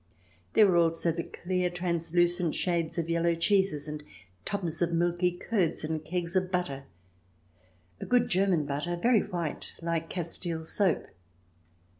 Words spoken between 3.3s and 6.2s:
cheeses, and tubs of milky curds, and